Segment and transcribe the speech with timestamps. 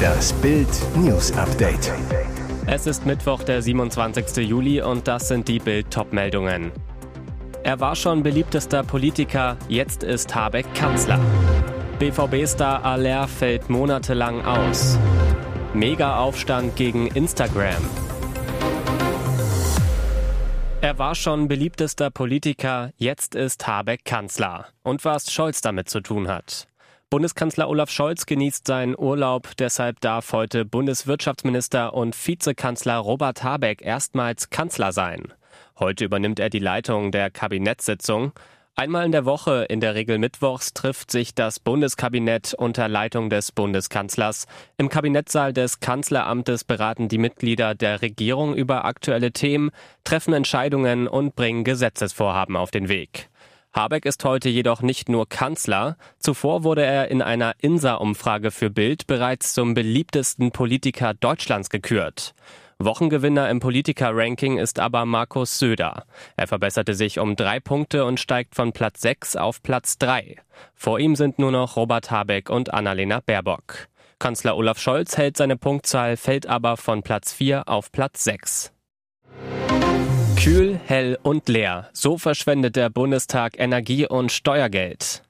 [0.00, 1.92] Das Bild News Update.
[2.66, 4.48] Es ist Mittwoch, der 27.
[4.48, 6.72] Juli und das sind die Bild meldungen
[7.62, 11.20] Er war schon beliebtester Politiker, jetzt ist Habeck Kanzler.
[11.98, 14.98] BVB-Star Aller fällt monatelang aus.
[15.74, 17.82] Mega-Aufstand gegen Instagram.
[20.80, 24.66] Er war schon beliebtester Politiker, jetzt ist Habeck Kanzler.
[24.82, 26.69] Und was Scholz damit zu tun hat.
[27.10, 34.50] Bundeskanzler Olaf Scholz genießt seinen Urlaub, deshalb darf heute Bundeswirtschaftsminister und Vizekanzler Robert Habeck erstmals
[34.50, 35.34] Kanzler sein.
[35.80, 38.30] Heute übernimmt er die Leitung der Kabinettssitzung.
[38.76, 43.50] Einmal in der Woche, in der Regel mittwochs, trifft sich das Bundeskabinett unter Leitung des
[43.50, 44.46] Bundeskanzlers.
[44.78, 49.72] Im Kabinettssaal des Kanzleramtes beraten die Mitglieder der Regierung über aktuelle Themen,
[50.04, 53.29] treffen Entscheidungen und bringen Gesetzesvorhaben auf den Weg.
[53.72, 55.96] Habeck ist heute jedoch nicht nur Kanzler.
[56.18, 62.34] Zuvor wurde er in einer INSA-Umfrage für Bild bereits zum beliebtesten Politiker Deutschlands gekürt.
[62.80, 66.04] Wochengewinner im Politiker-Ranking ist aber Markus Söder.
[66.36, 70.36] Er verbesserte sich um drei Punkte und steigt von Platz 6 auf Platz 3.
[70.74, 73.86] Vor ihm sind nur noch Robert Habeck und Annalena Baerbock.
[74.18, 78.72] Kanzler Olaf Scholz hält seine Punktzahl, fällt aber von Platz 4 auf Platz 6.
[80.42, 81.90] Kühl, hell und leer.
[81.92, 85.22] So verschwendet der Bundestag Energie und Steuergeld.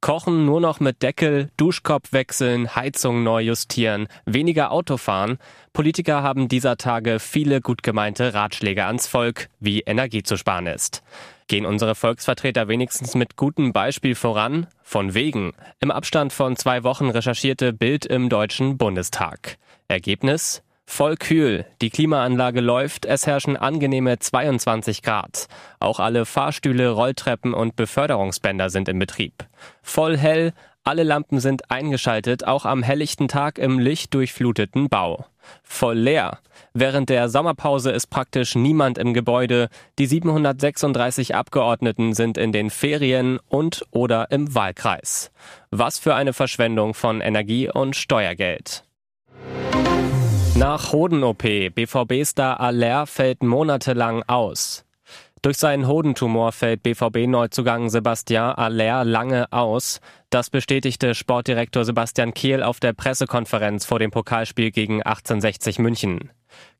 [0.00, 5.38] Kochen nur noch mit Deckel, Duschkopf wechseln, Heizung neu justieren, weniger Auto fahren.
[5.72, 11.02] Politiker haben dieser Tage viele gut gemeinte Ratschläge ans Volk, wie Energie zu sparen ist.
[11.48, 14.68] Gehen unsere Volksvertreter wenigstens mit gutem Beispiel voran?
[14.84, 15.52] Von wegen.
[15.80, 19.56] Im Abstand von zwei Wochen recherchierte Bild im Deutschen Bundestag.
[19.88, 20.62] Ergebnis?
[20.86, 25.48] Voll kühl, die Klimaanlage läuft, es herrschen angenehme 22 Grad.
[25.80, 29.46] Auch alle Fahrstühle, Rolltreppen und Beförderungsbänder sind in Betrieb.
[29.82, 30.52] Voll hell,
[30.86, 35.24] alle Lampen sind eingeschaltet, auch am helllichten Tag im lichtdurchfluteten Bau.
[35.62, 36.38] Voll leer.
[36.74, 39.68] Während der Sommerpause ist praktisch niemand im Gebäude.
[39.98, 45.30] Die 736 Abgeordneten sind in den Ferien und oder im Wahlkreis.
[45.70, 48.83] Was für eine Verschwendung von Energie und Steuergeld.
[50.56, 51.42] Nach Hoden-OP,
[51.74, 54.84] BVB-Star Aller fällt monatelang aus.
[55.42, 60.00] Durch seinen Hodentumor fällt BVB-Neuzugang Sebastian Aller lange aus.
[60.30, 66.30] Das bestätigte Sportdirektor Sebastian Kehl auf der Pressekonferenz vor dem Pokalspiel gegen 1860 München.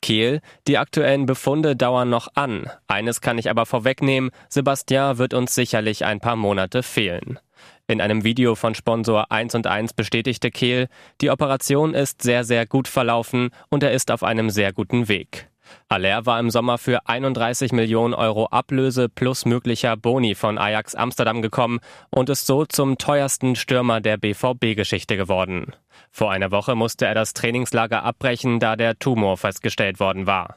[0.00, 2.70] Kehl, die aktuellen Befunde dauern noch an.
[2.86, 7.40] Eines kann ich aber vorwegnehmen, Sebastian wird uns sicherlich ein paar Monate fehlen.
[7.86, 10.88] In einem Video von Sponsor 1 und 1 bestätigte Kehl,
[11.20, 15.50] die Operation ist sehr, sehr gut verlaufen und er ist auf einem sehr guten Weg.
[15.90, 21.42] Aller war im Sommer für 31 Millionen Euro Ablöse plus möglicher Boni von Ajax Amsterdam
[21.42, 25.74] gekommen und ist so zum teuersten Stürmer der BVB-Geschichte geworden.
[26.10, 30.56] Vor einer Woche musste er das Trainingslager abbrechen, da der Tumor festgestellt worden war.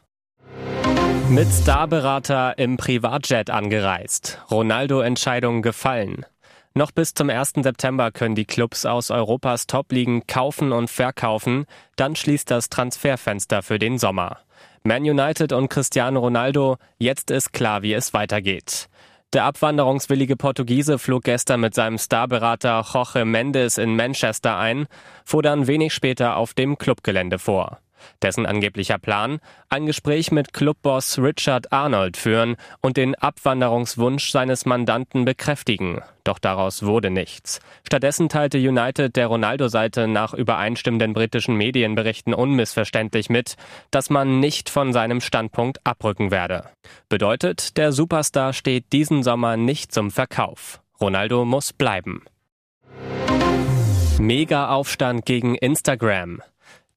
[1.30, 4.42] Mit Starberater im Privatjet angereist.
[4.50, 6.26] Ronaldo-Entscheidung gefallen.
[6.78, 7.54] Noch bis zum 1.
[7.64, 11.66] September können die Clubs aus Europas Top-Ligen kaufen und verkaufen.
[11.96, 14.42] Dann schließt das Transferfenster für den Sommer.
[14.84, 18.90] Man United und Cristiano Ronaldo, jetzt ist klar, wie es weitergeht.
[19.34, 24.86] Der abwanderungswillige Portugiese flog gestern mit seinem Starberater Jorge Mendes in Manchester ein,
[25.26, 27.80] fuhr dann wenig später auf dem Clubgelände vor.
[28.22, 29.40] Dessen angeblicher Plan?
[29.70, 36.02] Ein Gespräch mit Clubboss Richard Arnold führen und den Abwanderungswunsch seines Mandanten bekräftigen.
[36.24, 37.60] Doch daraus wurde nichts.
[37.86, 43.56] Stattdessen teilte United der Ronaldo-Seite nach übereinstimmenden britischen Medienberichten unmissverständlich mit,
[43.92, 46.70] dass man nicht von seinem Standpunkt abrücken werde.
[47.08, 50.82] Bedeutet, der Superstar steht diesen Sommer nicht zum Verkauf.
[51.00, 52.24] Ronaldo muss bleiben.
[54.20, 56.42] Mega-Aufstand gegen Instagram.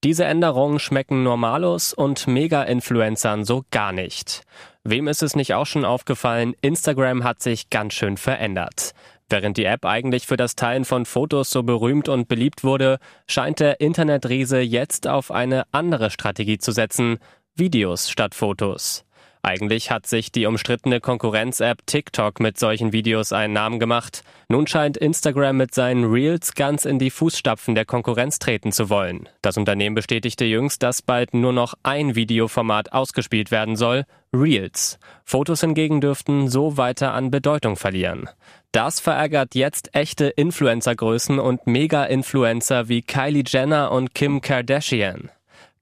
[0.03, 4.45] Diese Änderungen schmecken Normalos und Mega-Influencern so gar nicht.
[4.83, 8.93] Wem ist es nicht auch schon aufgefallen, Instagram hat sich ganz schön verändert.
[9.29, 13.61] Während die App eigentlich für das Teilen von Fotos so berühmt und beliebt wurde, scheint
[13.61, 17.19] der Internetriese jetzt auf eine andere Strategie zu setzen,
[17.55, 19.05] Videos statt Fotos.
[19.43, 24.23] Eigentlich hat sich die umstrittene Konkurrenz-App TikTok mit solchen Videos einen Namen gemacht.
[24.49, 29.29] Nun scheint Instagram mit seinen Reels ganz in die Fußstapfen der Konkurrenz treten zu wollen.
[29.41, 34.99] Das Unternehmen bestätigte jüngst, dass bald nur noch ein Videoformat ausgespielt werden soll, Reels.
[35.25, 38.29] Fotos hingegen dürften so weiter an Bedeutung verlieren.
[38.73, 45.31] Das verärgert jetzt echte Influencergrößen und Mega-Influencer wie Kylie Jenner und Kim Kardashian.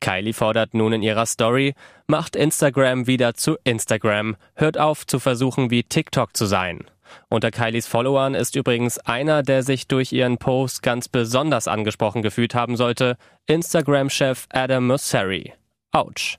[0.00, 1.74] Kylie fordert nun in ihrer Story,
[2.06, 6.84] macht Instagram wieder zu Instagram, hört auf zu versuchen wie TikTok zu sein.
[7.28, 12.54] Unter Kylies Followern ist übrigens einer, der sich durch ihren Post ganz besonders angesprochen gefühlt
[12.54, 13.16] haben sollte,
[13.46, 15.52] Instagram-Chef Adam Mosseri.
[15.92, 16.38] Autsch.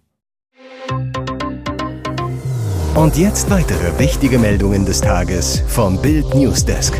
[2.95, 6.99] Und jetzt weitere wichtige Meldungen des Tages vom Bild Newsdesk.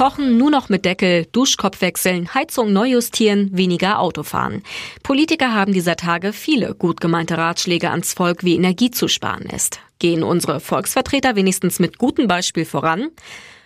[0.00, 4.62] Kochen nur noch mit Deckel, Duschkopf wechseln, Heizung neu justieren, weniger Autofahren.
[5.02, 9.78] Politiker haben dieser Tage viele gut gemeinte Ratschläge ans Volk, wie Energie zu sparen ist.
[9.98, 13.10] Gehen unsere Volksvertreter wenigstens mit gutem Beispiel voran?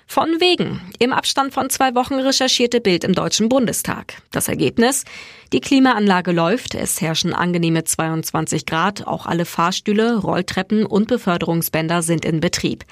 [0.08, 0.80] Von wegen.
[0.98, 4.20] Im Abstand von zwei Wochen recherchierte Bild im Deutschen Bundestag.
[4.32, 5.04] Das Ergebnis?
[5.52, 12.24] Die Klimaanlage läuft, es herrschen angenehme 22 Grad, auch alle Fahrstühle, Rolltreppen und Beförderungsbänder sind
[12.24, 12.84] in Betrieb.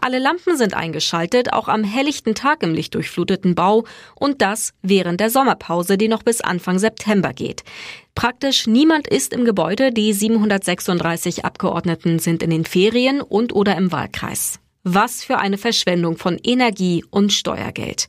[0.00, 3.84] Alle Lampen sind eingeschaltet, auch am helllichten Tag im lichtdurchfluteten Bau
[4.14, 7.64] und das während der Sommerpause, die noch bis Anfang September geht.
[8.14, 13.92] Praktisch niemand ist im Gebäude, die 736 Abgeordneten sind in den Ferien und oder im
[13.92, 14.58] Wahlkreis.
[14.82, 18.08] Was für eine Verschwendung von Energie und Steuergeld.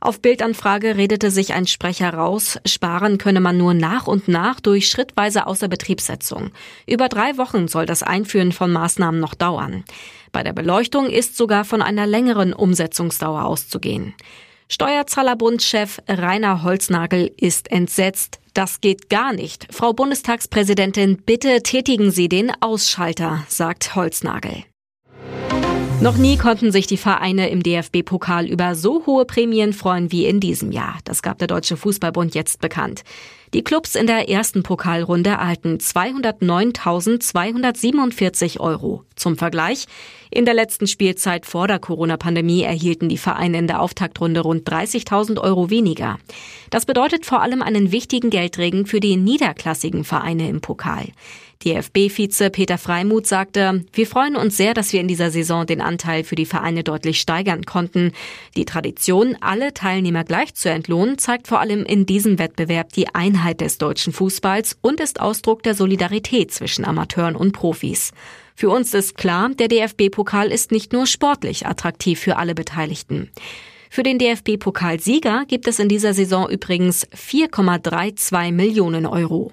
[0.00, 4.88] Auf Bildanfrage redete sich ein Sprecher raus, sparen könne man nur nach und nach durch
[4.88, 6.52] schrittweise Außerbetriebssetzung.
[6.86, 9.84] Über drei Wochen soll das Einführen von Maßnahmen noch dauern.
[10.32, 14.14] Bei der Beleuchtung ist sogar von einer längeren Umsetzungsdauer auszugehen.
[14.68, 18.38] Steuerzahlerbundchef Rainer Holznagel ist entsetzt.
[18.54, 19.66] Das geht gar nicht.
[19.70, 24.69] Frau Bundestagspräsidentin, bitte tätigen Sie den Ausschalter, sagt Holznagel.
[26.00, 30.40] Noch nie konnten sich die Vereine im DFB-Pokal über so hohe Prämien freuen wie in
[30.40, 30.96] diesem Jahr.
[31.04, 33.02] Das gab der Deutsche Fußballbund jetzt bekannt.
[33.52, 39.04] Die Clubs in der ersten Pokalrunde erhalten 209.247 Euro.
[39.14, 39.84] Zum Vergleich,
[40.30, 45.38] in der letzten Spielzeit vor der Corona-Pandemie erhielten die Vereine in der Auftaktrunde rund 30.000
[45.38, 46.18] Euro weniger.
[46.70, 51.08] Das bedeutet vor allem einen wichtigen Geldregen für die niederklassigen Vereine im Pokal.
[51.64, 56.24] DFB-Vize Peter Freimuth sagte, wir freuen uns sehr, dass wir in dieser Saison den Anteil
[56.24, 58.12] für die Vereine deutlich steigern konnten.
[58.56, 63.60] Die Tradition, alle Teilnehmer gleich zu entlohnen, zeigt vor allem in diesem Wettbewerb die Einheit
[63.60, 68.12] des deutschen Fußballs und ist Ausdruck der Solidarität zwischen Amateuren und Profis.
[68.54, 73.30] Für uns ist klar, der DFB-Pokal ist nicht nur sportlich attraktiv für alle Beteiligten.
[73.90, 79.52] Für den DFB-Pokalsieger gibt es in dieser Saison übrigens 4,32 Millionen Euro.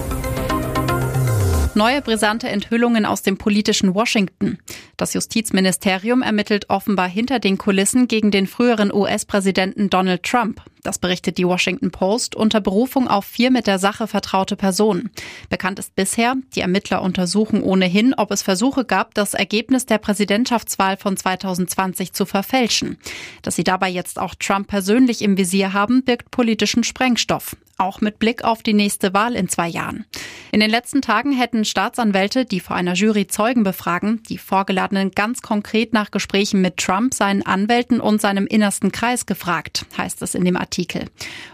[1.73, 4.57] Neue brisante Enthüllungen aus dem politischen Washington.
[4.97, 10.61] Das Justizministerium ermittelt offenbar hinter den Kulissen gegen den früheren US-Präsidenten Donald Trump.
[10.83, 15.11] Das berichtet die Washington Post unter Berufung auf vier mit der Sache vertraute Personen.
[15.49, 20.97] Bekannt ist bisher, die Ermittler untersuchen ohnehin, ob es Versuche gab, das Ergebnis der Präsidentschaftswahl
[20.97, 22.97] von 2020 zu verfälschen.
[23.43, 28.19] Dass sie dabei jetzt auch Trump persönlich im Visier haben, birgt politischen Sprengstoff auch mit
[28.19, 30.05] Blick auf die nächste Wahl in zwei Jahren.
[30.53, 35.41] In den letzten Tagen hätten Staatsanwälte, die vor einer Jury Zeugen befragen, die Vorgeladenen ganz
[35.41, 40.45] konkret nach Gesprächen mit Trump, seinen Anwälten und seinem innersten Kreis gefragt, heißt es in
[40.45, 41.05] dem Artikel.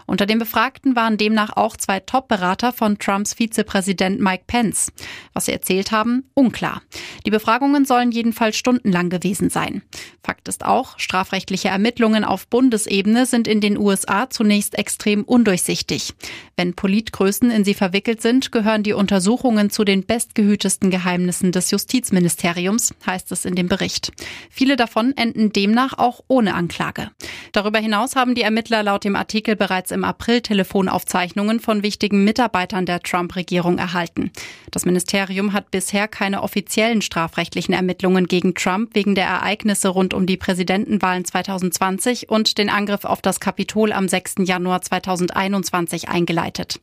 [0.06, 4.92] Unter den Befragten waren demnach auch zwei Top-Berater von Trumps Vizepräsident Mike Pence.
[5.32, 6.82] Was sie erzählt haben, unklar.
[7.24, 9.82] Die Befragungen sollen jedenfalls stundenlang gewesen sein.
[10.22, 16.14] Fakt ist auch, strafrechtliche Ermittlungen auf Bundesebene sind in den USA zunächst extrem undurchsichtig.
[16.56, 22.94] Wenn Politgrößen in sie verwickelt sind, gehören die Untersuchungen zu den bestgehütesten Geheimnissen des Justizministeriums,
[23.06, 24.12] heißt es in dem Bericht.
[24.50, 27.10] Viele davon enden demnach auch ohne Anklage.
[27.52, 32.86] Darüber hinaus haben die Ermittler laut dem Artikel bereits im April Telefonaufzeichnungen von wichtigen Mitarbeitern
[32.86, 34.32] der Trump-Regierung erhalten.
[34.72, 40.26] Das Ministerium hat bisher keine offiziellen strafrechtlichen Ermittlungen gegen Trump wegen der Ereignisse rund um
[40.26, 44.36] die Präsidentenwahlen 2020 und den Angriff auf das Kapitol am 6.
[44.40, 46.80] Januar 2021 eingeleitet.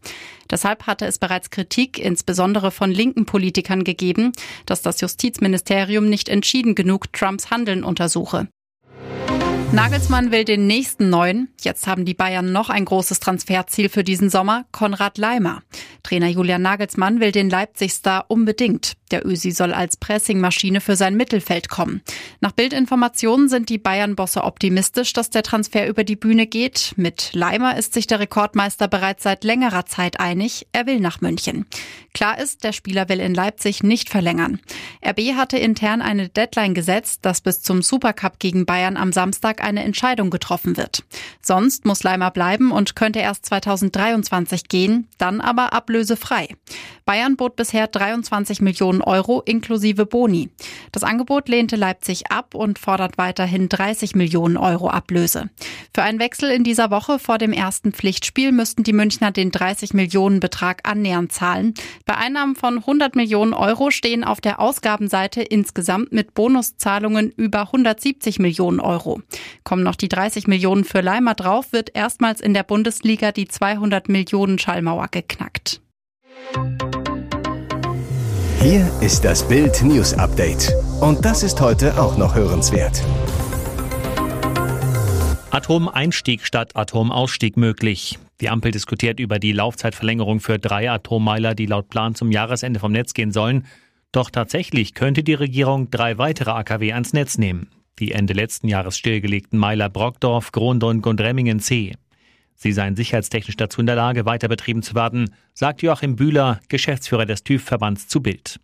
[0.49, 4.31] Deshalb hatte es bereits Kritik, insbesondere von linken Politikern, gegeben,
[4.65, 8.47] dass das Justizministerium nicht entschieden genug Trumps Handeln untersuche.
[9.71, 11.49] Nagelsmann will den nächsten neuen.
[11.59, 15.63] Jetzt haben die Bayern noch ein großes Transferziel für diesen Sommer, Konrad Leimer.
[16.01, 18.93] Trainer Julian Nagelsmann will den Leipzig-Star unbedingt.
[19.11, 22.01] Der Ösi soll als Pressingmaschine für sein Mittelfeld kommen.
[22.41, 26.93] Nach Bildinformationen sind die Bayern-Bosse optimistisch, dass der Transfer über die Bühne geht.
[26.95, 30.67] Mit Leimer ist sich der Rekordmeister bereits seit längerer Zeit einig.
[30.71, 31.65] Er will nach München.
[32.13, 34.59] Klar ist, der Spieler will in Leipzig nicht verlängern.
[35.05, 39.83] RB hatte intern eine Deadline gesetzt, dass bis zum Supercup gegen Bayern am Samstag eine
[39.83, 41.03] Entscheidung getroffen wird.
[41.41, 46.47] Sonst muss Leimer bleiben und könnte erst 2023 gehen, dann aber ablösefrei.
[47.05, 50.49] Bayern bot bisher 23 Millionen Millionen Euro inklusive Boni.
[50.91, 55.49] Das Angebot lehnte Leipzig ab und fordert weiterhin 30 Millionen Euro Ablöse.
[55.93, 59.93] Für einen Wechsel in dieser Woche vor dem ersten Pflichtspiel müssten die Münchner den 30
[59.93, 61.73] Millionen Betrag annähernd zahlen.
[62.05, 68.39] Bei Einnahmen von 100 Millionen Euro stehen auf der Ausgabenseite insgesamt mit Bonuszahlungen über 170
[68.39, 69.21] Millionen Euro.
[69.63, 74.09] Kommen noch die 30 Millionen für Leimer drauf, wird erstmals in der Bundesliga die 200
[74.09, 75.81] Millionen Schallmauer geknackt.
[78.61, 80.73] Hier ist das Bild News Update.
[81.01, 83.03] Und das ist heute auch noch hörenswert.
[85.51, 88.17] Atomeinstieg statt Atomausstieg möglich.
[88.41, 92.91] Die Ampel diskutiert über die Laufzeitverlängerung für drei Atommeiler, die laut Plan zum Jahresende vom
[92.91, 93.65] Netz gehen sollen.
[94.11, 97.69] Doch tatsächlich könnte die Regierung drei weitere AKW ans Netz nehmen.
[97.99, 101.93] Die Ende letzten Jahres stillgelegten Meiler Brockdorf, Grondonk und Remmingen C.
[102.55, 107.25] Sie seien sicherheitstechnisch dazu in der Lage, weiter betrieben zu werden, sagt Joachim Bühler, Geschäftsführer
[107.25, 108.59] des TÜV-Verbands zu Bild.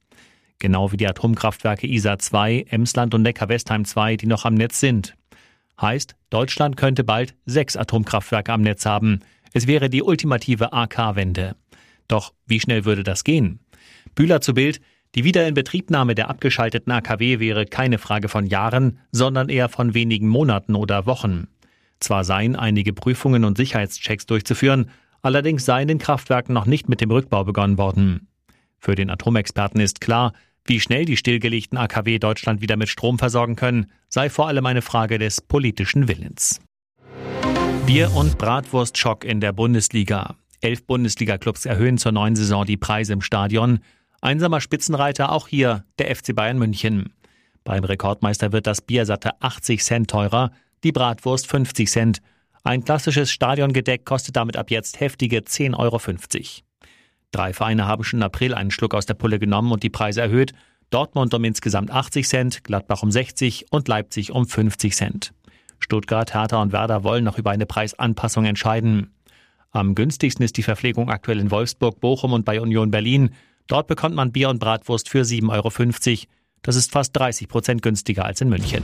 [0.59, 5.15] Genau wie die Atomkraftwerke ISA 2, Emsland und Neckar-Westheim 2, die noch am Netz sind.
[5.79, 9.21] Heißt, Deutschland könnte bald sechs Atomkraftwerke am Netz haben.
[9.53, 11.55] Es wäre die ultimative AK-Wende.
[12.07, 13.59] Doch wie schnell würde das gehen?
[14.15, 14.79] Bühler zu Bild,
[15.15, 20.75] die Wiederinbetriebnahme der abgeschalteten AKW wäre keine Frage von Jahren, sondern eher von wenigen Monaten
[20.75, 21.47] oder Wochen.
[22.01, 24.89] Zwar seien einige Prüfungen und Sicherheitschecks durchzuführen,
[25.21, 28.27] allerdings seien den Kraftwerken noch nicht mit dem Rückbau begonnen worden.
[28.79, 30.33] Für den Atomexperten ist klar,
[30.65, 34.81] wie schnell die stillgelegten AKW Deutschland wieder mit Strom versorgen können, sei vor allem eine
[34.81, 36.59] Frage des politischen Willens.
[37.85, 40.35] Bier- und Bratwurstschock in der Bundesliga.
[40.61, 43.79] Elf Bundesliga-Clubs erhöhen zur neuen Saison die Preise im Stadion.
[44.21, 47.13] Einsamer Spitzenreiter auch hier der FC Bayern München.
[47.63, 50.51] Beim Rekordmeister wird das Bier satte 80 Cent teurer,
[50.83, 52.21] die Bratwurst 50 Cent.
[52.63, 55.99] Ein klassisches Stadiongedeck kostet damit ab jetzt heftige 10,50 Euro.
[57.31, 60.21] Drei Vereine haben schon im April einen Schluck aus der Pulle genommen und die Preise
[60.21, 60.53] erhöht.
[60.89, 65.33] Dortmund um insgesamt 80 Cent, Gladbach um 60 und Leipzig um 50 Cent.
[65.79, 69.13] Stuttgart, Hertha und Werder wollen noch über eine Preisanpassung entscheiden.
[69.71, 73.31] Am günstigsten ist die Verpflegung aktuell in Wolfsburg, Bochum und bei Union Berlin.
[73.67, 76.31] Dort bekommt man Bier und Bratwurst für 7,50 Euro.
[76.61, 78.83] Das ist fast 30 Prozent günstiger als in München.